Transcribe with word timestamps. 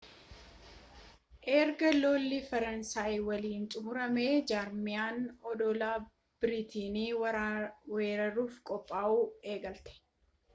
erga 1.57 1.89
lolli 1.97 2.39
faransaayii 2.47 3.19
waliinii 3.27 3.69
xumuramee 3.75 4.31
jarmaniin 4.53 5.27
odola 5.51 5.91
biriiteen 6.47 6.99
weeraruuf 7.93 8.59
qophaa'uu 8.73 9.23
eegalte 9.55 9.97